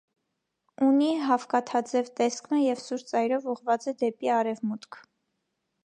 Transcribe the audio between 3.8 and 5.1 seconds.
է դէպի արեւմուտք։